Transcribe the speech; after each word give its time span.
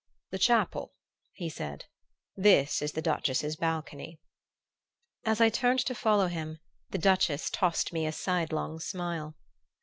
"The 0.31 0.39
chapel," 0.39 0.95
he 1.31 1.47
said. 1.47 1.85
"This 2.35 2.81
is 2.81 2.93
the 2.93 3.03
Duchess's 3.03 3.55
balcony." 3.55 4.19
As 5.25 5.39
I 5.39 5.49
turned 5.49 5.85
to 5.85 5.93
follow 5.93 6.25
him 6.25 6.57
the 6.89 6.97
Duchess 6.97 7.51
tossed 7.51 7.93
me 7.93 8.07
a 8.07 8.11
sidelong 8.11 8.79
smile. 8.79 9.35